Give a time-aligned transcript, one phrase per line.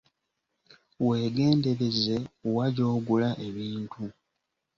[1.05, 2.15] Weegendereze
[2.55, 4.03] wa gy’ogula ebintu.